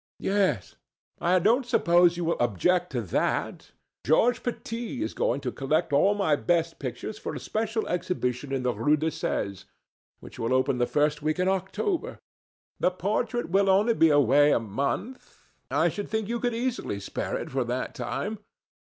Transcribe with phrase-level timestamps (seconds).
[0.17, 0.77] "Yes;
[1.19, 3.71] I don't suppose you will object to that.
[4.03, 8.63] Georges Petit is going to collect all my best pictures for a special exhibition in
[8.63, 9.65] the Rue de Sèze,
[10.19, 12.17] which will open the first week in October.
[12.79, 15.37] The portrait will only be away a month.
[15.69, 18.39] I should think you could easily spare it for that time.